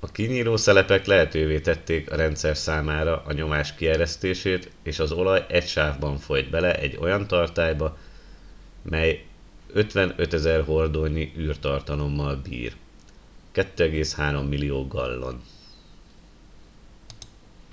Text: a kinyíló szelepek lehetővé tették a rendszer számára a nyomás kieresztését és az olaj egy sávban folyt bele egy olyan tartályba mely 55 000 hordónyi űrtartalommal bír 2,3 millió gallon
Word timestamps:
a 0.00 0.06
kinyíló 0.12 0.56
szelepek 0.56 1.04
lehetővé 1.06 1.60
tették 1.60 2.10
a 2.10 2.16
rendszer 2.16 2.56
számára 2.56 3.22
a 3.24 3.32
nyomás 3.32 3.74
kieresztését 3.74 4.70
és 4.82 4.98
az 4.98 5.12
olaj 5.12 5.46
egy 5.48 5.66
sávban 5.68 6.18
folyt 6.18 6.50
bele 6.50 6.78
egy 6.78 6.96
olyan 6.96 7.26
tartályba 7.26 7.96
mely 8.82 9.26
55 9.72 10.32
000 10.32 10.64
hordónyi 10.64 11.32
űrtartalommal 11.36 12.36
bír 12.36 12.76
2,3 13.54 14.48
millió 14.48 14.86
gallon 14.86 15.42